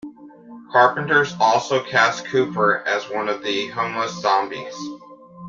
Carpenter 0.71 1.23
also 1.39 1.83
cast 1.83 2.25
Cooper 2.25 2.77
as 2.87 3.07
one 3.11 3.29
of 3.29 3.43
the 3.43 3.67
homeless 3.67 4.19
zombies. 4.19 4.73